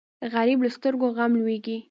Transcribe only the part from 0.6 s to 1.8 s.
له سترګو غم لوېږي